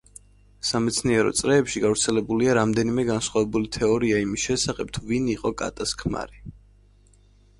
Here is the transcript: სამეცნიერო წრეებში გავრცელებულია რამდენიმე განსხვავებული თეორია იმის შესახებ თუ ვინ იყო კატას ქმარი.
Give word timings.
სამეცნიერო 0.67 1.33
წრეებში 1.39 1.81
გავრცელებულია 1.83 2.55
რამდენიმე 2.59 3.05
განსხვავებული 3.09 3.69
თეორია 3.77 4.21
იმის 4.25 4.45
შესახებ 4.49 4.93
თუ 4.97 5.03
ვინ 5.11 5.27
იყო 5.35 5.51
კატას 5.63 5.93
ქმარი. 6.03 6.41